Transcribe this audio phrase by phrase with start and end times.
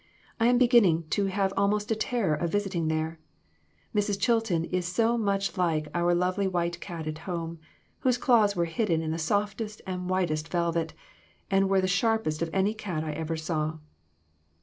[0.39, 3.19] I am beginning to have almost a terror of visiting there.
[3.93, 4.19] Mrs.
[4.19, 7.59] Chilton is so much like our lovely white cat at home,
[7.99, 10.93] whose claws were hidden in the softest and whitest velvet,
[11.51, 13.77] and were the sharp est of any cat I ever saw."